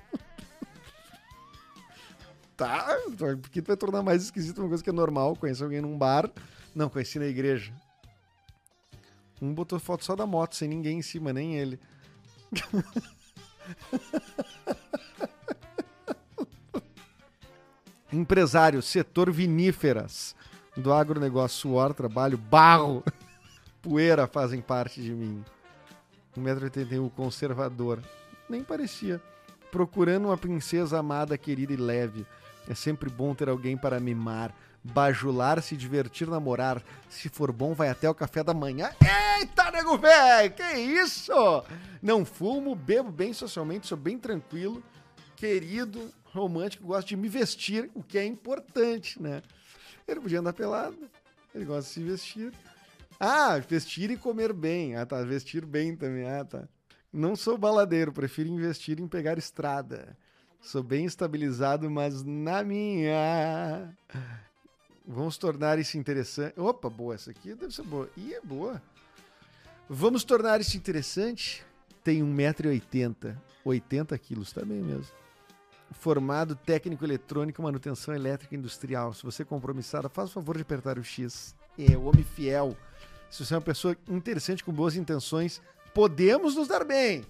tá, 2.55 2.95
porque 3.41 3.61
vai 3.61 3.75
tornar 3.75 4.03
mais 4.03 4.23
esquisito 4.23 4.59
uma 4.59 4.67
coisa 4.67 4.83
que 4.83 4.89
é 4.89 4.93
normal, 4.93 5.35
conhecer 5.35 5.63
alguém 5.63 5.81
num 5.81 5.97
bar. 5.97 6.29
Não, 6.75 6.89
conheci 6.89 7.17
na 7.17 7.25
igreja. 7.25 7.73
Um 9.41 9.53
botou 9.53 9.79
foto 9.79 10.05
só 10.05 10.15
da 10.15 10.25
moto, 10.25 10.55
sem 10.55 10.67
ninguém 10.67 10.99
em 10.99 11.01
cima, 11.01 11.33
nem 11.33 11.55
ele. 11.55 11.79
Empresário, 18.15 18.81
setor 18.81 19.29
viníferas 19.29 20.33
do 20.77 20.93
agronegócio, 20.93 21.59
suor, 21.59 21.93
trabalho, 21.93 22.37
barro, 22.37 23.03
poeira 23.83 24.25
fazem 24.25 24.61
parte 24.61 25.01
de 25.01 25.11
mim. 25.11 25.43
1,81m, 26.37 27.11
conservador. 27.11 28.01
Nem 28.49 28.63
parecia. 28.63 29.21
Procurando 29.69 30.29
uma 30.29 30.37
princesa 30.37 30.97
amada, 30.97 31.37
querida 31.37 31.73
e 31.73 31.75
leve. 31.75 32.25
É 32.69 32.73
sempre 32.73 33.09
bom 33.09 33.35
ter 33.35 33.49
alguém 33.49 33.75
para 33.75 33.99
mimar, 33.99 34.55
bajular, 34.81 35.61
se 35.61 35.75
divertir, 35.75 36.29
namorar. 36.29 36.81
Se 37.09 37.27
for 37.27 37.51
bom, 37.51 37.73
vai 37.73 37.89
até 37.89 38.09
o 38.09 38.15
café 38.15 38.45
da 38.45 38.53
manhã. 38.53 38.91
Eita, 39.39 39.69
nego 39.71 39.97
velho! 39.97 40.53
Que 40.53 40.73
isso? 40.73 41.33
Não 42.01 42.23
fumo, 42.23 42.75
bebo 42.75 43.11
bem 43.11 43.33
socialmente, 43.33 43.87
sou 43.87 43.97
bem 43.97 44.17
tranquilo, 44.17 44.81
querido, 45.35 46.09
romântico, 46.35 46.85
gosto 46.85 47.07
de 47.07 47.17
me 47.17 47.27
vestir, 47.27 47.89
o 47.93 48.03
que 48.03 48.17
é 48.17 48.25
importante, 48.25 49.21
né? 49.21 49.41
Ele 50.07 50.19
podia 50.19 50.39
andar 50.39 50.53
pelado, 50.53 50.97
ele 51.53 51.65
gosta 51.65 51.87
de 51.87 51.93
se 51.93 52.03
vestir. 52.03 52.53
Ah, 53.19 53.57
vestir 53.57 54.11
e 54.11 54.17
comer 54.17 54.53
bem. 54.53 54.95
Ah, 54.95 55.05
tá. 55.05 55.23
Vestir 55.23 55.65
bem 55.65 55.95
também. 55.95 56.27
Ah, 56.27 56.43
tá. 56.43 56.67
Não 57.11 57.35
sou 57.35 57.57
baladeiro, 57.57 58.11
prefiro 58.11 58.49
investir 58.49 58.99
em 58.99 59.07
pegar 59.07 59.37
estrada. 59.37 60.17
Sou 60.61 60.83
bem 60.83 61.05
estabilizado, 61.05 61.89
mas 61.89 62.23
na 62.23 62.63
minha. 62.63 63.95
Vamos 65.07 65.37
tornar 65.37 65.79
isso 65.79 65.97
interessante. 65.97 66.59
Opa, 66.59 66.89
boa, 66.89 67.15
essa 67.15 67.31
aqui 67.31 67.55
deve 67.55 67.73
ser 67.73 67.83
boa. 67.83 68.09
Ih, 68.17 68.33
é 68.33 68.41
boa. 68.41 68.81
Vamos 69.87 70.23
tornar 70.23 70.59
isso 70.59 70.75
interessante. 70.75 71.63
Tem 72.03 72.21
1,80m, 72.21 73.37
80 73.63 74.17
quilos, 74.17 74.51
bem 74.53 74.81
mesmo. 74.81 75.24
Formado 75.91 76.55
técnico 76.55 77.05
eletrônico, 77.05 77.61
manutenção 77.61 78.13
elétrica 78.13 78.55
industrial. 78.55 79.13
Se 79.13 79.23
você 79.23 79.43
é 79.43 79.45
compromissada, 79.45 80.09
faz 80.09 80.29
o 80.29 80.33
favor 80.33 80.55
de 80.55 80.63
apertar 80.63 80.97
o 80.97 81.03
X. 81.03 81.55
É, 81.77 81.95
o 81.97 82.05
homem 82.05 82.23
fiel. 82.23 82.75
Se 83.29 83.45
você 83.45 83.53
é 83.53 83.57
uma 83.57 83.63
pessoa 83.63 83.95
interessante, 84.09 84.63
com 84.63 84.71
boas 84.71 84.95
intenções, 84.95 85.61
podemos 85.93 86.55
nos 86.55 86.67
dar 86.67 86.83
bem. 86.83 87.25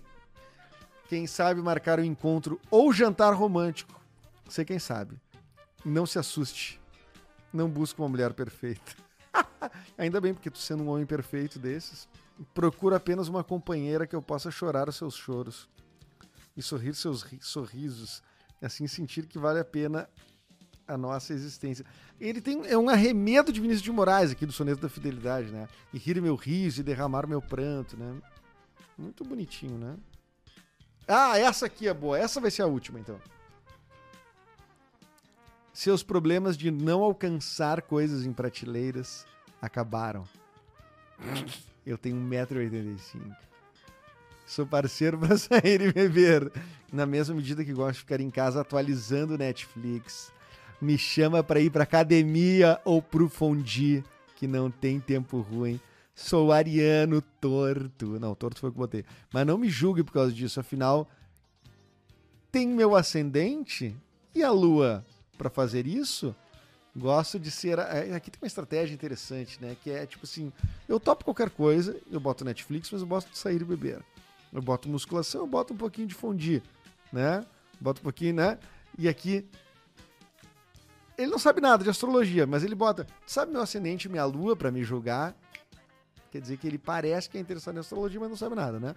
Quem 1.07 1.27
sabe 1.27 1.62
marcar 1.62 2.00
um 2.00 2.03
encontro 2.03 2.59
ou 2.69 2.91
jantar 2.91 3.33
romântico. 3.33 4.00
Sei 4.50 4.65
quem 4.65 4.79
sabe. 4.79 5.19
Não 5.83 6.05
se 6.05 6.17
assuste. 6.17 6.79
Não 7.53 7.69
busque 7.69 8.00
uma 8.00 8.09
mulher 8.09 8.33
perfeita. 8.33 8.93
Ainda 9.97 10.19
bem, 10.19 10.33
porque 10.33 10.50
tu 10.50 10.57
sendo 10.57 10.83
um 10.83 10.89
homem 10.89 11.05
perfeito 11.05 11.59
desses, 11.59 12.07
procura 12.53 12.97
apenas 12.97 13.27
uma 13.27 13.43
companheira 13.43 14.07
que 14.07 14.15
eu 14.15 14.21
possa 14.21 14.51
chorar 14.51 14.89
os 14.89 14.95
seus 14.95 15.15
choros 15.15 15.69
e 16.55 16.62
sorrir 16.62 16.93
seus 16.95 17.25
sorrisos, 17.41 18.24
assim 18.62 18.88
sentir 18.88 19.25
que 19.25 19.38
vale 19.38 19.59
a 19.59 19.65
pena 19.65 20.09
a 20.88 20.97
nossa 20.97 21.33
existência. 21.33 21.85
Ele 22.19 22.39
tem 22.39 22.65
é 22.67 22.77
um 22.77 22.89
arremedo 22.89 23.51
de 23.51 23.59
Vinícius 23.59 23.83
de 23.83 23.91
Moraes 23.91 24.31
aqui 24.31 24.45
do 24.45 24.51
soneto 24.51 24.81
da 24.81 24.89
fidelidade, 24.89 25.50
né? 25.51 25.67
E 25.93 25.97
rir 25.97 26.21
meu 26.21 26.35
riso 26.35 26.81
e 26.81 26.83
derramar 26.83 27.27
meu 27.27 27.41
pranto, 27.41 27.97
né? 27.97 28.21
Muito 28.97 29.24
bonitinho, 29.24 29.77
né? 29.77 29.97
Ah, 31.07 31.38
essa 31.38 31.65
aqui 31.65 31.88
é 31.88 31.93
boa. 31.93 32.17
Essa 32.17 32.39
vai 32.39 32.50
ser 32.50 32.62
a 32.62 32.67
última, 32.67 33.00
então. 33.00 33.19
Seus 35.74 36.01
problemas 36.01 36.55
de 36.55 36.71
não 36.71 37.03
alcançar 37.03 37.81
coisas 37.81 38.25
em 38.25 38.31
prateleiras 38.31 39.25
acabaram. 39.62 40.24
Eu 41.85 41.97
tenho 41.97 42.15
1,85m. 42.15 43.35
Sou 44.45 44.65
parceiro 44.65 45.17
para 45.19 45.37
sair 45.37 45.81
e 45.81 45.91
beber. 45.91 46.51
Na 46.91 47.05
mesma 47.05 47.35
medida 47.35 47.65
que 47.65 47.73
gosto 47.73 47.93
de 47.93 47.99
ficar 47.99 48.19
em 48.19 48.29
casa 48.29 48.61
atualizando 48.61 49.37
Netflix. 49.37 50.31
Me 50.81 50.97
chama 50.97 51.43
para 51.43 51.59
ir 51.59 51.71
para 51.71 51.83
academia 51.83 52.79
ou 52.85 53.01
pro 53.01 53.29
fondue, 53.29 54.03
que 54.35 54.45
não 54.45 54.69
tem 54.69 54.99
tempo 54.99 55.39
ruim. 55.39 55.79
Sou 56.13 56.51
ariano 56.51 57.21
torto. 57.41 58.19
Não, 58.19 58.35
torto 58.35 58.59
foi 58.59 58.69
o 58.69 58.73
que 58.73 58.77
botei. 58.77 59.03
Mas 59.33 59.45
não 59.45 59.57
me 59.57 59.69
julgue 59.69 60.03
por 60.03 60.13
causa 60.13 60.31
disso. 60.31 60.59
Afinal, 60.59 61.09
tem 62.51 62.67
meu 62.67 62.95
ascendente 62.95 63.95
e 64.33 64.43
a 64.43 64.51
lua 64.51 65.05
para 65.37 65.49
fazer 65.49 65.87
isso. 65.87 66.35
Gosto 66.95 67.37
de 67.37 67.51
ser. 67.51 67.77
É, 67.79 68.15
aqui 68.15 68.31
tem 68.31 68.39
uma 68.41 68.47
estratégia 68.47 68.93
interessante, 68.93 69.61
né? 69.61 69.75
Que 69.83 69.91
é 69.91 70.05
tipo 70.05 70.25
assim: 70.25 70.53
eu 70.87 70.97
topo 70.97 71.25
qualquer 71.25 71.49
coisa, 71.49 71.99
eu 72.09 72.19
boto 72.19 72.45
Netflix, 72.45 72.89
mas 72.91 73.01
eu 73.01 73.07
gosto 73.07 73.29
de 73.29 73.37
sair 73.37 73.61
e 73.61 73.65
beber. 73.65 74.01
Eu 74.55 74.62
boto 74.62 74.88
musculação, 74.88 75.41
eu 75.41 75.47
boto 75.47 75.74
um 75.74 75.77
pouquinho 75.77 76.07
de 76.07 76.15
fondue, 76.15 76.63
né? 77.12 77.45
Boto 77.77 78.00
um 78.00 78.03
pouquinho, 78.03 78.35
né? 78.35 78.57
E 78.97 79.05
aqui. 79.09 79.45
Ele 81.17 81.29
não 81.29 81.38
sabe 81.38 81.59
nada 81.59 81.83
de 81.83 81.89
astrologia, 81.89 82.47
mas 82.47 82.63
ele 82.63 82.74
bota. 82.74 83.05
Sabe 83.27 83.51
meu 83.51 83.62
ascendente 83.62 84.07
minha 84.07 84.24
lua 84.24 84.55
para 84.55 84.71
me 84.71 84.81
julgar? 84.81 85.35
Quer 86.31 86.39
dizer 86.39 86.55
que 86.55 86.65
ele 86.65 86.77
parece 86.77 87.29
que 87.29 87.38
é 87.38 87.41
interessado 87.41 87.75
em 87.75 87.79
astrologia, 87.79 88.17
mas 88.17 88.29
não 88.29 88.38
sabe 88.38 88.55
nada, 88.55 88.79
né? 88.79 88.95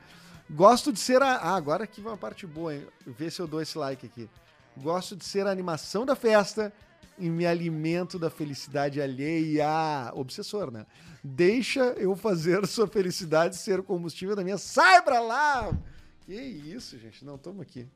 Gosto 0.49 0.93
de 0.93 1.01
ser 1.01 1.21
a. 1.23 1.37
Ah, 1.39 1.57
agora 1.57 1.83
aqui 1.83 2.01
vai 2.01 2.13
uma 2.13 2.19
parte 2.19 2.47
boa, 2.47 2.73
hein? 2.73 2.87
Vê 3.05 3.29
se 3.29 3.41
eu 3.41 3.49
dou 3.49 3.61
esse 3.61 3.77
like 3.77 4.07
aqui. 4.07 4.31
Gosto 4.77 5.17
de 5.17 5.25
ser 5.25 5.45
a 5.45 5.51
animação 5.51 6.07
da 6.07 6.15
festa 6.15 6.73
e 7.19 7.29
me 7.29 7.47
alimento 7.47 8.19
da 8.19 8.31
felicidade 8.31 9.01
alheia. 9.01 10.13
Obsessor, 10.15 10.71
né? 10.71 10.87
Deixa 11.23 11.81
eu 11.97 12.15
fazer 12.15 12.67
sua 12.67 12.87
felicidade 12.87 13.57
ser 13.57 13.81
o 13.81 13.83
combustível 13.83 14.37
da 14.37 14.45
minha. 14.45 14.59
Sai 14.59 15.03
pra 15.03 15.21
lá! 15.21 15.77
Que 16.21 16.35
isso, 16.35 16.99
gente? 16.99 17.25
Não, 17.25 17.37
toma 17.37 17.63
aqui. 17.63 17.89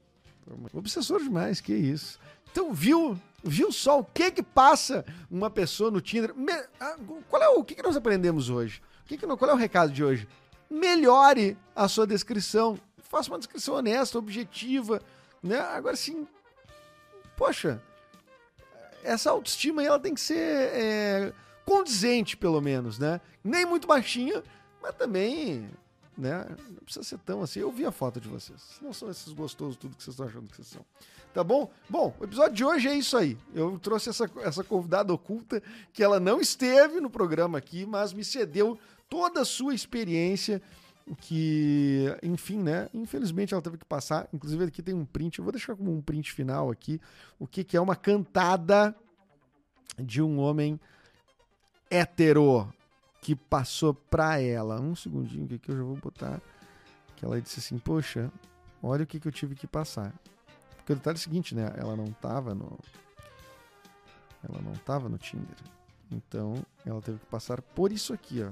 Toma. 0.44 0.68
Obsessor 0.72 1.22
demais, 1.22 1.60
que 1.60 1.72
isso. 1.72 2.18
Então, 2.50 2.72
viu? 2.72 3.18
Viu 3.44 3.72
só 3.72 4.00
o 4.00 4.04
que 4.04 4.30
que 4.30 4.42
passa 4.42 5.04
uma 5.30 5.50
pessoa 5.50 5.90
no 5.90 6.00
Tinder? 6.00 6.34
Me... 6.34 6.52
Ah, 6.80 6.96
qual 7.28 7.42
é 7.42 7.48
o, 7.48 7.60
o 7.60 7.64
que, 7.64 7.74
que 7.74 7.82
nós 7.82 7.96
aprendemos 7.96 8.50
hoje? 8.50 8.82
Que 9.06 9.16
que, 9.16 9.26
qual 9.26 9.50
é 9.50 9.54
o 9.54 9.56
recado 9.56 9.92
de 9.92 10.02
hoje? 10.02 10.28
Melhore 10.70 11.56
a 11.74 11.88
sua 11.88 12.06
descrição. 12.06 12.78
Faça 12.98 13.30
uma 13.30 13.38
descrição 13.38 13.74
honesta, 13.74 14.18
objetiva. 14.18 15.00
Né? 15.42 15.58
Agora 15.58 15.96
sim, 15.96 16.26
poxa, 17.36 17.82
essa 19.02 19.30
autoestima 19.30 19.82
ela 19.82 19.98
tem 19.98 20.14
que 20.14 20.20
ser 20.20 20.38
é, 20.38 21.32
condizente, 21.64 22.36
pelo 22.36 22.60
menos, 22.60 22.98
né? 22.98 23.20
Nem 23.42 23.66
muito 23.66 23.86
baixinha, 23.86 24.42
mas 24.82 24.94
também, 24.94 25.68
né? 26.16 26.46
Não 26.68 26.84
precisa 26.84 27.04
ser 27.04 27.18
tão 27.18 27.42
assim. 27.42 27.60
Eu 27.60 27.70
vi 27.70 27.84
a 27.84 27.92
foto 27.92 28.20
de 28.20 28.28
vocês. 28.28 28.60
Não 28.80 28.92
são 28.92 29.10
esses 29.10 29.32
gostosos 29.32 29.76
tudo 29.76 29.96
que 29.96 30.02
vocês 30.02 30.14
estão 30.14 30.26
achando 30.26 30.48
que 30.48 30.56
vocês 30.56 30.68
são. 30.68 30.84
Tá 31.32 31.42
bom? 31.42 31.70
Bom, 31.88 32.14
o 32.20 32.24
episódio 32.24 32.54
de 32.54 32.64
hoje 32.64 32.88
é 32.88 32.94
isso 32.94 33.16
aí. 33.16 33.38
Eu 33.54 33.78
trouxe 33.78 34.10
essa, 34.10 34.30
essa 34.42 34.62
convidada 34.62 35.12
oculta 35.14 35.62
que 35.92 36.02
ela 36.02 36.20
não 36.20 36.40
esteve 36.40 37.00
no 37.00 37.08
programa 37.08 37.56
aqui, 37.56 37.86
mas 37.86 38.12
me 38.12 38.22
cedeu 38.22 38.78
toda 39.08 39.40
a 39.40 39.44
sua 39.44 39.74
experiência 39.74 40.60
que, 41.18 42.06
enfim, 42.22 42.58
né? 42.58 42.88
Infelizmente 42.94 43.52
ela 43.52 43.62
teve 43.62 43.78
que 43.78 43.84
passar. 43.84 44.28
Inclusive 44.32 44.64
aqui 44.64 44.82
tem 44.82 44.94
um 44.94 45.04
print. 45.04 45.38
Eu 45.38 45.44
vou 45.44 45.52
deixar 45.52 45.76
como 45.76 45.92
um 45.92 46.00
print 46.00 46.32
final 46.32 46.70
aqui. 46.70 47.00
O 47.38 47.46
que, 47.46 47.64
que 47.64 47.76
é 47.76 47.80
uma 47.80 47.96
cantada 47.96 48.94
de 49.98 50.22
um 50.22 50.38
homem 50.38 50.80
hétero 51.90 52.72
que 53.20 53.36
passou 53.36 53.94
pra 53.94 54.40
ela. 54.40 54.80
Um 54.80 54.94
segundinho 54.94 55.46
que 55.58 55.70
eu 55.70 55.76
já 55.76 55.82
vou 55.82 55.96
botar. 55.96 56.40
Que 57.16 57.24
ela 57.24 57.40
disse 57.40 57.60
assim: 57.60 57.78
Poxa, 57.78 58.30
olha 58.82 59.04
o 59.04 59.06
que, 59.06 59.20
que 59.20 59.28
eu 59.28 59.32
tive 59.32 59.54
que 59.54 59.66
passar. 59.66 60.12
Porque 60.76 60.92
o 60.92 60.96
detalhe 60.96 61.16
é 61.16 61.20
o 61.20 61.22
seguinte, 61.22 61.54
né? 61.54 61.72
Ela 61.76 61.96
não 61.96 62.06
tava 62.12 62.54
no. 62.54 62.78
Ela 64.48 64.60
não 64.60 64.72
tava 64.72 65.08
no 65.08 65.18
Tinder. 65.18 65.56
Então 66.10 66.54
ela 66.84 67.00
teve 67.00 67.18
que 67.18 67.26
passar 67.26 67.62
por 67.62 67.92
isso 67.92 68.12
aqui, 68.12 68.42
ó. 68.42 68.50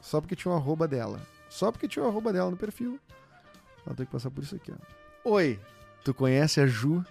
Só 0.00 0.20
porque 0.20 0.36
tinha 0.36 0.52
o 0.52 0.56
arroba 0.56 0.86
dela. 0.86 1.20
Só 1.50 1.70
porque 1.70 1.88
tinha 1.88 2.04
o 2.04 2.08
arroba 2.08 2.32
dela 2.32 2.50
no 2.50 2.56
perfil. 2.56 2.98
Ela 3.84 3.94
teve 3.96 4.06
que 4.06 4.12
passar 4.12 4.30
por 4.30 4.42
isso 4.42 4.54
aqui, 4.54 4.72
ó. 4.72 5.30
Oi, 5.32 5.60
tu 6.04 6.14
conhece 6.14 6.60
a 6.60 6.66
Ju? 6.66 7.04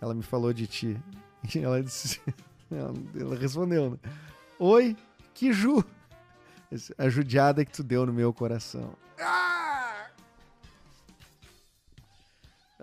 Ela 0.00 0.14
me 0.14 0.22
falou 0.22 0.52
de 0.52 0.66
ti. 0.66 0.96
E 1.54 1.58
ela 1.60 1.82
disse. 1.82 2.20
Ela, 2.70 2.94
ela 3.18 3.36
respondeu, 3.36 3.90
né? 3.90 3.98
Oi, 4.58 4.96
que 5.34 5.52
Ju? 5.52 5.84
A 6.96 7.08
judiada 7.08 7.64
que 7.64 7.72
tu 7.72 7.82
deu 7.82 8.06
no 8.06 8.12
meu 8.12 8.32
coração. 8.32 8.94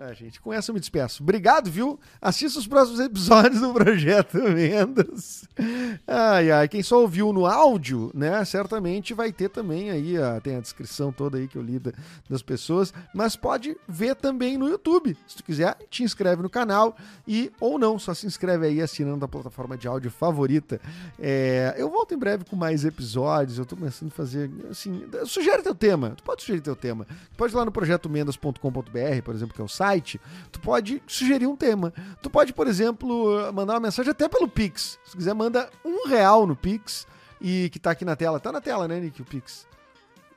Ah, 0.06 0.12
gente, 0.12 0.38
com 0.38 0.52
essa 0.52 0.70
eu 0.70 0.74
me 0.74 0.80
despeço. 0.80 1.22
Obrigado, 1.22 1.70
viu? 1.70 1.98
Assista 2.20 2.58
os 2.58 2.66
próximos 2.66 3.00
episódios 3.00 3.62
do 3.62 3.72
Projeto 3.72 4.36
Mendas. 4.52 5.48
Ai, 6.06 6.50
ai, 6.50 6.68
quem 6.68 6.82
só 6.82 7.00
ouviu 7.00 7.32
no 7.32 7.46
áudio, 7.46 8.10
né, 8.12 8.44
certamente 8.44 9.14
vai 9.14 9.32
ter 9.32 9.48
também 9.48 9.90
aí, 9.90 10.18
a, 10.18 10.38
tem 10.42 10.56
a 10.56 10.60
descrição 10.60 11.10
toda 11.10 11.38
aí 11.38 11.48
que 11.48 11.56
eu 11.56 11.62
li 11.62 11.78
da, 11.78 11.90
das 12.28 12.42
pessoas, 12.42 12.92
mas 13.14 13.34
pode 13.34 13.78
ver 13.88 14.14
também 14.14 14.58
no 14.58 14.68
YouTube. 14.68 15.16
Se 15.26 15.36
tu 15.36 15.44
quiser, 15.44 15.74
te 15.88 16.02
inscreve 16.02 16.42
no 16.42 16.50
canal 16.50 16.94
e, 17.26 17.50
ou 17.58 17.78
não, 17.78 17.98
só 17.98 18.12
se 18.12 18.26
inscreve 18.26 18.66
aí 18.66 18.82
assinando 18.82 19.24
a 19.24 19.28
plataforma 19.28 19.74
de 19.74 19.88
áudio 19.88 20.10
favorita. 20.10 20.82
É, 21.18 21.76
eu 21.78 21.88
volto 21.88 22.12
em 22.12 22.18
breve 22.18 22.44
com 22.44 22.56
mais 22.56 22.84
episódios, 22.84 23.56
eu 23.56 23.64
tô 23.64 23.74
começando 23.74 24.10
a 24.10 24.14
fazer, 24.14 24.50
assim, 24.70 25.02
sugere 25.24 25.62
teu 25.62 25.74
tema, 25.74 26.10
tu 26.10 26.22
pode 26.22 26.42
sugerir 26.42 26.60
teu 26.60 26.76
tema. 26.76 27.06
Pode 27.38 27.54
ir 27.54 27.56
lá 27.56 27.64
no 27.64 27.72
projetomendas.com.br, 27.72 29.22
por 29.24 29.34
exemplo, 29.34 29.54
que 29.54 29.62
é 29.62 29.64
o 29.64 29.68
site, 29.94 30.20
tu 30.50 30.60
pode 30.60 31.02
sugerir 31.06 31.46
um 31.46 31.56
tema. 31.56 31.92
Tu 32.22 32.28
pode, 32.28 32.52
por 32.52 32.66
exemplo, 32.66 33.52
mandar 33.52 33.74
uma 33.74 33.80
mensagem 33.80 34.10
até 34.10 34.28
pelo 34.28 34.48
Pix. 34.48 34.98
Se 35.04 35.16
quiser, 35.16 35.34
manda 35.34 35.70
um 35.84 36.08
real 36.08 36.46
no 36.46 36.56
Pix 36.56 37.06
e 37.40 37.68
que 37.70 37.78
tá 37.78 37.92
aqui 37.92 38.04
na 38.04 38.16
tela. 38.16 38.40
Tá 38.40 38.50
na 38.50 38.60
tela, 38.60 38.88
né, 38.88 39.00
Nick, 39.00 39.22
o 39.22 39.24
Pix? 39.24 39.66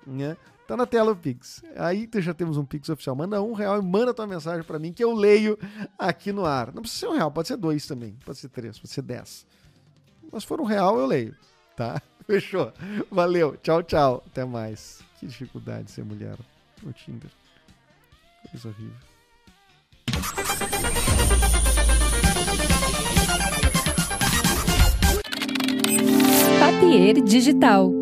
Né? 0.05 0.37
Tá 0.67 0.77
na 0.77 0.85
tela 0.85 1.11
o 1.11 1.15
Pix. 1.15 1.63
Aí 1.75 2.09
já 2.15 2.33
temos 2.33 2.57
um 2.57 2.65
Pix 2.65 2.89
oficial. 2.89 3.15
Manda 3.15 3.41
um 3.41 3.53
real 3.53 3.79
e 3.79 3.81
manda 3.81 4.13
tua 4.13 4.27
mensagem 4.27 4.63
para 4.63 4.79
mim 4.79 4.93
que 4.93 5.03
eu 5.03 5.13
leio 5.13 5.57
aqui 5.97 6.31
no 6.31 6.45
ar. 6.45 6.73
Não 6.73 6.81
precisa 6.81 6.99
ser 6.99 7.07
um 7.07 7.15
real, 7.15 7.31
pode 7.31 7.47
ser 7.47 7.57
dois 7.57 7.85
também. 7.87 8.15
Pode 8.25 8.37
ser 8.37 8.49
três, 8.49 8.77
pode 8.77 8.93
ser 8.93 9.01
dez. 9.01 9.45
Mas 10.31 10.43
se 10.43 10.47
for 10.47 10.59
um 10.59 10.65
real, 10.65 10.99
eu 10.99 11.05
leio. 11.05 11.35
Tá? 11.75 12.01
Fechou. 12.27 12.73
Valeu. 13.09 13.55
Tchau, 13.57 13.81
tchau. 13.81 14.23
Até 14.27 14.43
mais. 14.43 15.01
Que 15.19 15.25
dificuldade 15.25 15.89
ser 15.89 16.03
mulher 16.03 16.37
no 16.83 16.91
Tinder. 16.91 17.31
Coisa 18.51 18.67
horrível. 18.69 19.16
Papier 26.59 27.13
Digital 27.23 27.96